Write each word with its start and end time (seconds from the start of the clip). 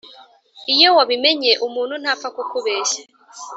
Iyo 0.73 0.89
wabimenye 0.97 1.51
umuntu 1.67 1.95
ntapfa 2.03 2.27
kukubeshya 2.35 3.01